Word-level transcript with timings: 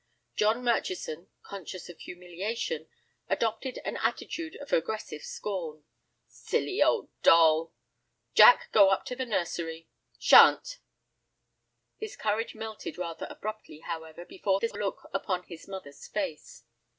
John 0.35 0.63
Murchison, 0.63 1.27
conscious 1.43 1.87
of 1.87 1.99
humiliation, 1.99 2.87
adopted 3.29 3.77
an 3.85 3.97
attitude 3.97 4.55
of 4.55 4.73
aggressive 4.73 5.21
scorn. 5.21 5.83
"Silly 6.27 6.81
old 6.81 7.09
doll." 7.21 7.75
"Jack, 8.33 8.71
go 8.71 8.89
up 8.89 9.05
to 9.05 9.15
the 9.15 9.27
nursery." 9.27 9.89
"Sha'n't." 10.17 10.79
His 11.97 12.15
courage 12.15 12.55
melted 12.55 12.97
rather 12.97 13.27
abruptly, 13.29 13.81
however, 13.81 14.25
before 14.25 14.59
the 14.59 14.71
look 14.73 15.07
upon 15.13 15.43
his 15.43 15.67
mother's 15.67 16.07
face. 16.07 16.63